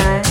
[0.00, 0.29] side.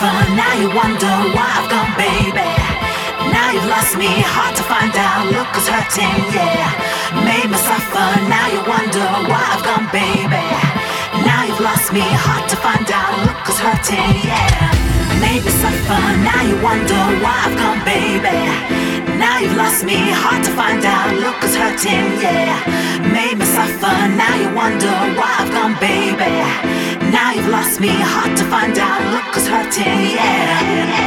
[0.00, 2.46] Now you wonder why I've gone, baby.
[3.34, 5.26] Now you've lost me, hard to find out.
[5.26, 6.70] Look who's hurting, yeah.
[7.26, 8.06] Made me suffer.
[8.30, 10.38] Now you wonder why I've gone, baby.
[11.26, 13.10] Now you've lost me, hard to find out.
[13.26, 14.70] Look who's hurting, yeah.
[15.18, 16.02] Made me suffer.
[16.22, 18.38] Now you wonder why I've gone, baby.
[19.18, 21.10] Now you've lost me, hard to find out.
[21.18, 22.54] Look who's hurting, yeah.
[23.02, 23.98] Made me suffer.
[24.14, 26.38] Now you wonder why I've gone, baby.
[27.10, 29.00] Now you've lost me, hard to find out.
[29.12, 29.84] Look who's hurting,
[30.14, 30.98] yeah.